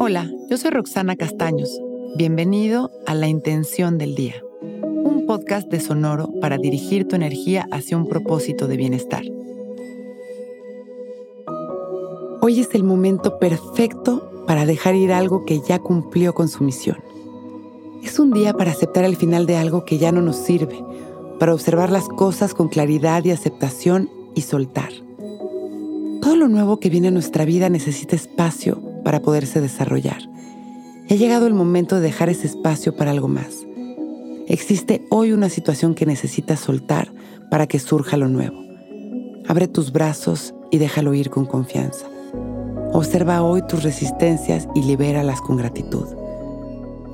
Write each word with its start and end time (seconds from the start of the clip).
Hola, 0.00 0.30
yo 0.48 0.56
soy 0.56 0.70
Roxana 0.70 1.16
Castaños. 1.16 1.76
Bienvenido 2.16 2.92
a 3.04 3.16
La 3.16 3.26
Intención 3.26 3.98
del 3.98 4.14
Día, 4.14 4.36
un 4.70 5.26
podcast 5.26 5.68
de 5.72 5.80
Sonoro 5.80 6.30
para 6.40 6.56
dirigir 6.56 7.08
tu 7.08 7.16
energía 7.16 7.66
hacia 7.72 7.96
un 7.96 8.06
propósito 8.06 8.68
de 8.68 8.76
bienestar. 8.76 9.24
Hoy 12.40 12.60
es 12.60 12.72
el 12.76 12.84
momento 12.84 13.40
perfecto 13.40 14.44
para 14.46 14.66
dejar 14.66 14.94
ir 14.94 15.12
algo 15.12 15.44
que 15.44 15.60
ya 15.62 15.80
cumplió 15.80 16.32
con 16.32 16.46
su 16.46 16.62
misión. 16.62 16.98
Es 18.04 18.20
un 18.20 18.30
día 18.30 18.54
para 18.54 18.70
aceptar 18.70 19.02
el 19.02 19.16
final 19.16 19.46
de 19.46 19.56
algo 19.56 19.84
que 19.84 19.98
ya 19.98 20.12
no 20.12 20.22
nos 20.22 20.36
sirve, 20.36 20.80
para 21.40 21.52
observar 21.52 21.90
las 21.90 22.08
cosas 22.08 22.54
con 22.54 22.68
claridad 22.68 23.24
y 23.24 23.32
aceptación 23.32 24.08
y 24.36 24.42
soltar. 24.42 24.90
Todo 26.22 26.36
lo 26.36 26.46
nuevo 26.46 26.78
que 26.78 26.88
viene 26.88 27.08
a 27.08 27.10
nuestra 27.10 27.44
vida 27.44 27.68
necesita 27.68 28.14
espacio 28.14 28.87
para 29.08 29.22
poderse 29.22 29.62
desarrollar. 29.62 30.28
Ha 31.08 31.14
llegado 31.14 31.46
el 31.46 31.54
momento 31.54 31.94
de 31.94 32.02
dejar 32.02 32.28
ese 32.28 32.46
espacio 32.46 32.94
para 32.94 33.10
algo 33.10 33.26
más. 33.26 33.66
Existe 34.48 35.06
hoy 35.08 35.32
una 35.32 35.48
situación 35.48 35.94
que 35.94 36.04
necesitas 36.04 36.60
soltar 36.60 37.10
para 37.50 37.66
que 37.66 37.78
surja 37.78 38.18
lo 38.18 38.28
nuevo. 38.28 38.62
Abre 39.46 39.66
tus 39.66 39.92
brazos 39.92 40.52
y 40.70 40.76
déjalo 40.76 41.14
ir 41.14 41.30
con 41.30 41.46
confianza. 41.46 42.04
Observa 42.92 43.40
hoy 43.42 43.62
tus 43.66 43.82
resistencias 43.82 44.68
y 44.74 44.82
libéralas 44.82 45.40
con 45.40 45.56
gratitud. 45.56 46.04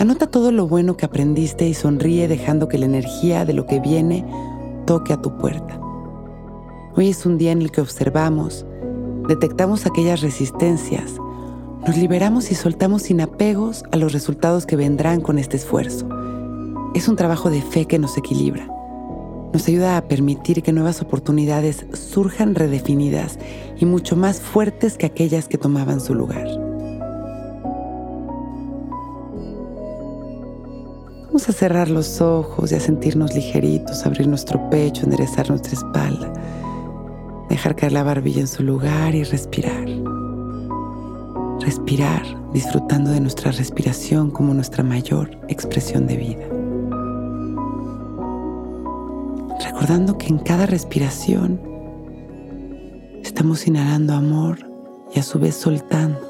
Anota 0.00 0.26
todo 0.26 0.50
lo 0.50 0.66
bueno 0.66 0.96
que 0.96 1.06
aprendiste 1.06 1.68
y 1.68 1.74
sonríe 1.74 2.26
dejando 2.26 2.66
que 2.66 2.78
la 2.78 2.86
energía 2.86 3.44
de 3.44 3.52
lo 3.52 3.64
que 3.66 3.78
viene 3.78 4.26
toque 4.86 5.12
a 5.12 5.22
tu 5.22 5.38
puerta. 5.38 5.80
Hoy 6.96 7.10
es 7.10 7.24
un 7.26 7.38
día 7.38 7.52
en 7.52 7.62
el 7.62 7.70
que 7.70 7.80
observamos, 7.80 8.66
detectamos 9.28 9.86
aquellas 9.86 10.20
resistencias, 10.20 11.20
nos 11.86 11.96
liberamos 11.96 12.50
y 12.50 12.56
soltamos 12.56 13.02
sin 13.02 13.20
apegos 13.20 13.84
a 13.92 13.96
los 13.96 14.12
resultados 14.12 14.66
que 14.66 14.74
vendrán 14.74 15.20
con 15.20 15.38
este 15.38 15.56
esfuerzo. 15.56 16.08
Es 16.94 17.06
un 17.06 17.14
trabajo 17.14 17.48
de 17.48 17.62
fe 17.62 17.86
que 17.86 18.00
nos 18.00 18.18
equilibra. 18.18 18.66
Nos 19.52 19.68
ayuda 19.68 19.96
a 19.96 20.08
permitir 20.08 20.62
que 20.62 20.72
nuevas 20.72 21.00
oportunidades 21.00 21.86
surjan 21.92 22.56
redefinidas 22.56 23.38
y 23.78 23.84
mucho 23.84 24.16
más 24.16 24.40
fuertes 24.40 24.98
que 24.98 25.06
aquellas 25.06 25.46
que 25.46 25.58
tomaban 25.58 26.00
su 26.00 26.14
lugar. 26.14 26.48
Vamos 31.26 31.48
a 31.48 31.52
cerrar 31.52 31.88
los 31.88 32.20
ojos 32.20 32.72
y 32.72 32.74
a 32.74 32.80
sentirnos 32.80 33.32
ligeritos, 33.34 34.04
abrir 34.04 34.26
nuestro 34.26 34.70
pecho, 34.70 35.04
enderezar 35.04 35.50
nuestra 35.50 35.74
espalda, 35.74 36.32
dejar 37.48 37.76
caer 37.76 37.92
la 37.92 38.02
barbilla 38.02 38.40
en 38.40 38.48
su 38.48 38.64
lugar 38.64 39.14
y 39.14 39.22
respirar. 39.22 40.05
Respirar 41.66 42.22
disfrutando 42.52 43.10
de 43.10 43.20
nuestra 43.20 43.50
respiración 43.50 44.30
como 44.30 44.54
nuestra 44.54 44.84
mayor 44.84 45.36
expresión 45.48 46.06
de 46.06 46.16
vida. 46.16 46.46
Recordando 49.64 50.16
que 50.16 50.28
en 50.28 50.38
cada 50.38 50.66
respiración 50.66 51.60
estamos 53.24 53.66
inhalando 53.66 54.14
amor 54.14 54.60
y 55.12 55.18
a 55.18 55.24
su 55.24 55.40
vez 55.40 55.56
soltando. 55.56 56.20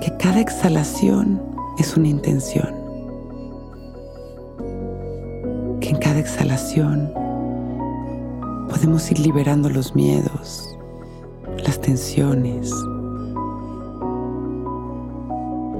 Que 0.00 0.16
cada 0.18 0.40
exhalación 0.40 1.42
es 1.78 1.94
una 1.94 2.08
intención 2.08 2.74
que 5.82 5.90
en 5.90 5.98
cada 5.98 6.20
exhalación 6.20 7.12
podemos 8.70 9.10
ir 9.10 9.18
liberando 9.18 9.68
los 9.68 9.94
miedos, 9.94 10.74
las 11.66 11.78
tensiones. 11.82 12.72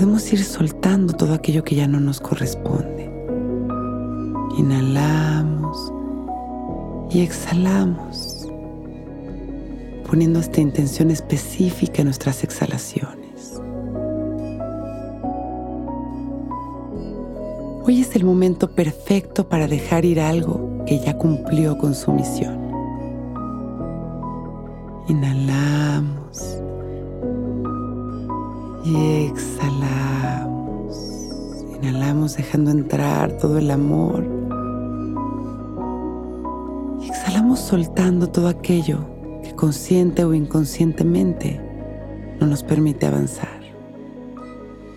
Podemos 0.00 0.32
ir 0.32 0.42
soltando 0.42 1.12
todo 1.12 1.34
aquello 1.34 1.62
que 1.62 1.74
ya 1.74 1.86
no 1.86 2.00
nos 2.00 2.20
corresponde. 2.20 3.12
Inhalamos 4.56 5.92
y 7.10 7.20
exhalamos, 7.20 8.48
poniendo 10.08 10.38
esta 10.38 10.62
intención 10.62 11.10
específica 11.10 12.00
en 12.00 12.06
nuestras 12.06 12.42
exhalaciones. 12.44 13.60
Hoy 17.84 18.00
es 18.00 18.16
el 18.16 18.24
momento 18.24 18.74
perfecto 18.74 19.50
para 19.50 19.66
dejar 19.66 20.06
ir 20.06 20.18
algo 20.18 20.82
que 20.86 20.98
ya 20.98 21.18
cumplió 21.18 21.76
con 21.76 21.94
su 21.94 22.10
misión. 22.10 22.58
Inhalamos 25.08 26.56
y 28.86 29.26
exhalamos. 29.26 29.59
Dejando 32.10 32.72
entrar 32.72 33.38
todo 33.38 33.58
el 33.58 33.70
amor. 33.70 34.26
Y 37.00 37.08
exhalamos 37.08 37.60
soltando 37.60 38.26
todo 38.26 38.48
aquello 38.48 39.06
que 39.44 39.54
consciente 39.54 40.24
o 40.24 40.34
inconscientemente 40.34 41.60
no 42.40 42.48
nos 42.48 42.64
permite 42.64 43.06
avanzar. 43.06 43.60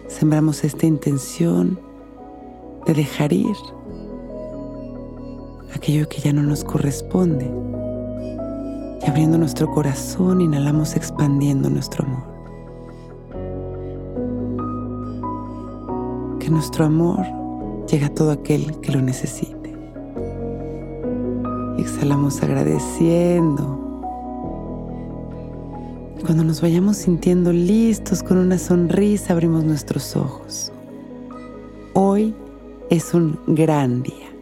Sembramos 0.07 0.63
esta 0.63 0.87
intención 0.87 1.79
de 2.87 2.95
dejar 2.95 3.31
ir 3.31 3.55
aquello 5.75 6.09
que 6.09 6.19
ya 6.19 6.33
no 6.33 6.41
nos 6.41 6.63
corresponde. 6.63 7.45
Y 9.05 9.07
abriendo 9.07 9.37
nuestro 9.37 9.69
corazón, 9.69 10.41
inhalamos 10.41 10.95
expandiendo 10.95 11.69
nuestro 11.69 12.05
amor. 12.05 12.32
Que 16.43 16.49
nuestro 16.49 16.83
amor 16.83 17.25
llegue 17.89 18.03
a 18.03 18.13
todo 18.13 18.31
aquel 18.31 18.77
que 18.81 18.91
lo 18.91 19.01
necesite. 19.01 19.73
Exhalamos 21.77 22.43
agradeciendo. 22.43 23.79
Cuando 26.25 26.43
nos 26.43 26.59
vayamos 26.59 26.97
sintiendo 26.97 27.53
listos 27.53 28.21
con 28.21 28.39
una 28.39 28.57
sonrisa, 28.57 29.31
abrimos 29.31 29.63
nuestros 29.63 30.17
ojos. 30.17 30.73
Hoy 31.93 32.35
es 32.89 33.13
un 33.13 33.39
gran 33.47 34.03
día. 34.03 34.32